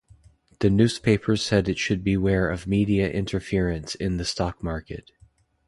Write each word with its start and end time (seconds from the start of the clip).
The 0.61 0.71
newspaper 0.71 1.37
said 1.37 1.69
it 1.69 1.77
should 1.77 2.03
beware 2.03 2.49
of 2.49 2.65
media 2.65 3.07
interference 3.11 3.93
in 3.93 4.17
the 4.17 4.25
stock 4.25 4.63
market. 4.63 5.11